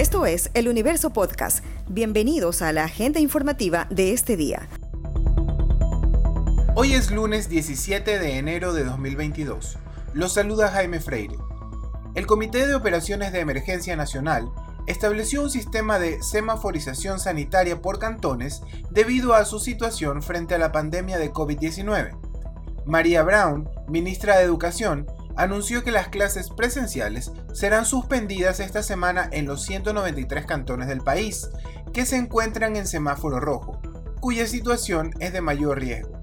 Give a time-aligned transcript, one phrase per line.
[0.00, 1.62] Esto es El Universo Podcast.
[1.86, 4.66] Bienvenidos a la agenda informativa de este día.
[6.74, 9.76] Hoy es lunes 17 de enero de 2022.
[10.14, 11.36] Los saluda Jaime Freire.
[12.14, 14.50] El Comité de Operaciones de Emergencia Nacional
[14.86, 20.72] estableció un sistema de semaforización sanitaria por cantones debido a su situación frente a la
[20.72, 22.16] pandemia de COVID-19.
[22.86, 25.06] María Brown, ministra de Educación,
[25.40, 31.48] anunció que las clases presenciales serán suspendidas esta semana en los 193 cantones del país,
[31.94, 33.80] que se encuentran en semáforo rojo,
[34.20, 36.20] cuya situación es de mayor riesgo.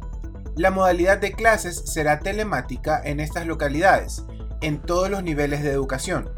[0.56, 4.24] La modalidad de clases será telemática en estas localidades,
[4.62, 6.30] en todos los niveles de educación.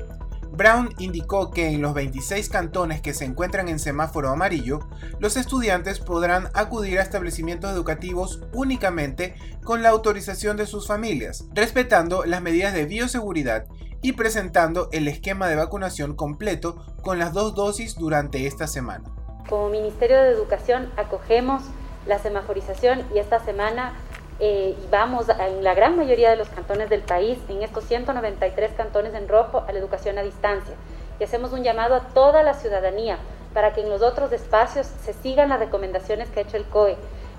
[0.52, 4.80] Brown indicó que en los 26 cantones que se encuentran en semáforo amarillo,
[5.20, 12.26] los estudiantes podrán acudir a establecimientos educativos únicamente con la autorización de sus familias, respetando
[12.26, 13.66] las medidas de bioseguridad
[14.02, 19.04] y presentando el esquema de vacunación completo con las dos dosis durante esta semana.
[19.48, 21.64] Como Ministerio de Educación acogemos
[22.06, 23.94] la semaforización y esta semana
[24.40, 28.72] eh, y vamos en la gran mayoría de los cantones del país, en estos 193
[28.74, 30.76] cantones en rojo, a la educación a distancia.
[31.20, 33.18] Y hacemos un llamado a toda la ciudadanía
[33.54, 36.96] para que en los otros espacios se sigan las recomendaciones que ha hecho el COE,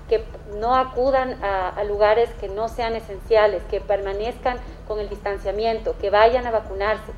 [0.07, 0.23] que
[0.59, 4.57] no acudan a, lugares que no sean esenciales, que permanezcan
[4.87, 7.11] con el distanciamiento, que vayan a vacunarse.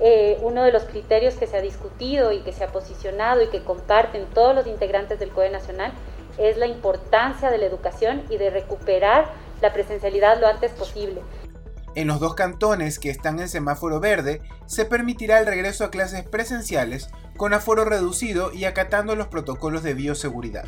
[0.00, 3.46] Eh, uno de los criterios que se ha discutido y que se ha posicionado y
[3.46, 5.92] que comparten todos los integrantes del COE Nacional
[6.38, 11.22] es la importancia de la educación y de recuperar la presencialidad lo antes posible.
[11.94, 16.24] En los dos cantones que están en semáforo verde, se permitirá el regreso a clases
[16.24, 20.64] presenciales con aforo reducido y acatando los protocolos de bioseguridad.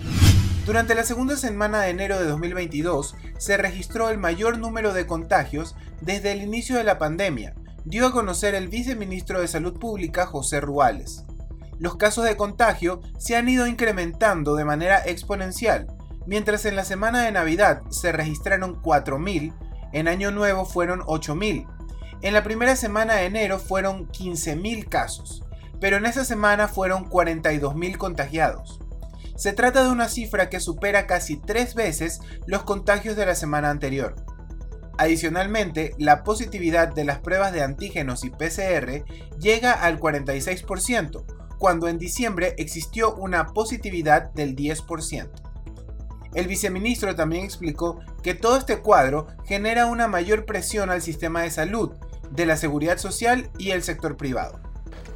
[0.66, 5.74] Durante la segunda semana de enero de 2022 se registró el mayor número de contagios
[6.00, 7.54] desde el inicio de la pandemia,
[7.84, 11.24] dio a conocer el viceministro de Salud Pública José Ruales
[11.78, 15.86] los casos de contagio se han ido incrementando de manera exponencial.
[16.26, 19.52] Mientras en la semana de Navidad se registraron 4.000,
[19.92, 21.66] en Año Nuevo fueron 8.000.
[22.22, 25.44] En la primera semana de enero fueron 15.000 casos,
[25.80, 28.80] pero en esa semana fueron 42.000 contagiados.
[29.36, 33.70] Se trata de una cifra que supera casi tres veces los contagios de la semana
[33.70, 34.14] anterior.
[34.96, 39.04] Adicionalmente, la positividad de las pruebas de antígenos y PCR
[39.40, 41.24] llega al 46%,
[41.64, 45.30] cuando en diciembre existió una positividad del 10%.
[46.34, 51.50] El viceministro también explicó que todo este cuadro genera una mayor presión al sistema de
[51.50, 51.92] salud,
[52.30, 54.60] de la seguridad social y el sector privado.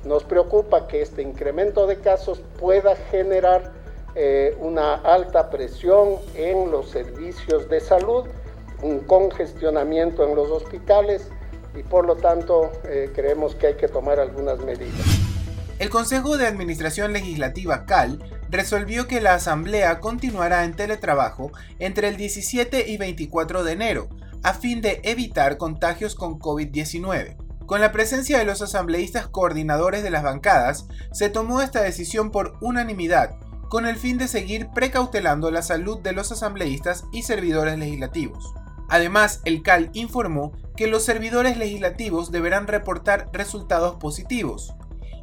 [0.07, 3.71] Nos preocupa que este incremento de casos pueda generar
[4.15, 8.25] eh, una alta presión en los servicios de salud,
[8.83, 11.29] un congestionamiento en los hospitales
[11.75, 15.28] y por lo tanto eh, creemos que hay que tomar algunas medidas.
[15.79, 18.19] El Consejo de Administración Legislativa CAL
[18.51, 24.09] resolvió que la Asamblea continuará en teletrabajo entre el 17 y 24 de enero,
[24.43, 27.37] a fin de evitar contagios con COVID-19.
[27.67, 32.57] Con la presencia de los asambleístas coordinadores de las bancadas, se tomó esta decisión por
[32.61, 33.37] unanimidad,
[33.69, 38.53] con el fin de seguir precautelando la salud de los asambleístas y servidores legislativos.
[38.89, 44.75] Además, el CAL informó que los servidores legislativos deberán reportar resultados positivos,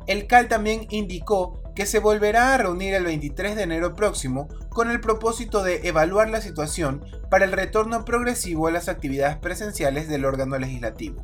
[0.08, 4.90] el CAL también indicó que se volverá a reunir el 23 de enero próximo con
[4.90, 10.26] el propósito de evaluar la situación para el retorno progresivo a las actividades presenciales del
[10.26, 11.22] órgano legislativo.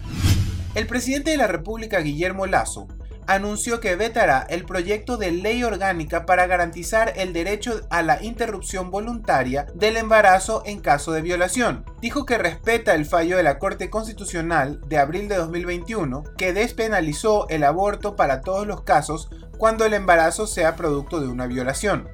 [0.75, 2.87] El presidente de la República, Guillermo Lazo,
[3.27, 8.91] anunció que vetará el proyecto de ley orgánica para garantizar el derecho a la interrupción
[8.91, 11.85] voluntaria del embarazo en caso de violación.
[12.01, 17.47] Dijo que respeta el fallo de la Corte Constitucional de abril de 2021 que despenalizó
[17.49, 22.09] el aborto para todos los casos cuando el embarazo sea producto de una violación.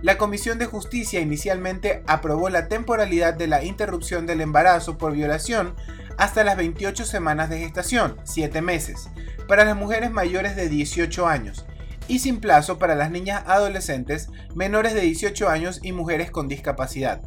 [0.00, 5.74] La Comisión de Justicia inicialmente aprobó la temporalidad de la interrupción del embarazo por violación
[6.18, 9.08] hasta las 28 semanas de gestación, 7 meses,
[9.46, 11.64] para las mujeres mayores de 18 años
[12.08, 17.22] y sin plazo para las niñas adolescentes menores de 18 años y mujeres con discapacidad.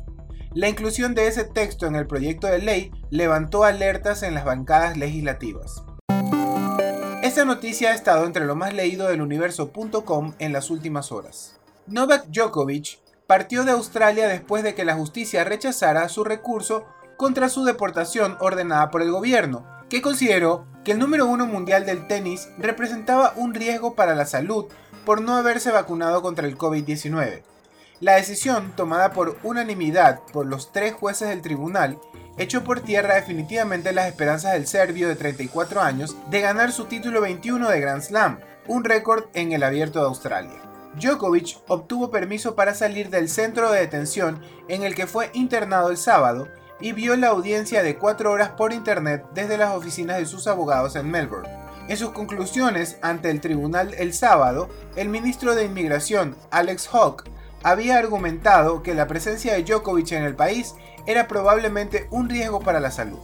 [0.54, 4.98] La inclusión de ese texto en el proyecto de ley levantó alertas en las bancadas
[4.98, 5.84] legislativas.
[7.24, 11.56] Esta noticia ha estado entre lo más leído del universo.com en las últimas horas.
[11.88, 16.86] Novak Djokovic partió de Australia después de que la justicia rechazara su recurso
[17.22, 22.08] contra su deportación ordenada por el gobierno, que consideró que el número uno mundial del
[22.08, 24.66] tenis representaba un riesgo para la salud
[25.06, 27.44] por no haberse vacunado contra el COVID-19.
[28.00, 32.00] La decisión, tomada por unanimidad por los tres jueces del tribunal,
[32.40, 37.22] echó por tierra definitivamente las esperanzas del serbio de 34 años de ganar su título
[37.22, 40.60] 21 de Grand Slam, un récord en el abierto de Australia.
[40.96, 45.98] Djokovic obtuvo permiso para salir del centro de detención en el que fue internado el
[45.98, 46.48] sábado
[46.82, 50.96] y vio la audiencia de cuatro horas por internet desde las oficinas de sus abogados
[50.96, 51.50] en Melbourne.
[51.88, 57.30] En sus conclusiones ante el tribunal el sábado, el ministro de Inmigración, Alex Hawke,
[57.64, 60.74] había argumentado que la presencia de Djokovic en el país
[61.06, 63.20] era probablemente un riesgo para la salud.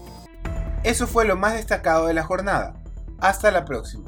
[0.84, 2.76] Eso fue lo más destacado de la jornada.
[3.20, 4.07] Hasta la próxima.